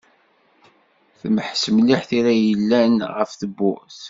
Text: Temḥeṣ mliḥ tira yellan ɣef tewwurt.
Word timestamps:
Temḥeṣ 1.19 1.63
mliḥ 1.75 2.01
tira 2.09 2.33
yellan 2.37 2.93
ɣef 3.15 3.31
tewwurt. 3.39 3.97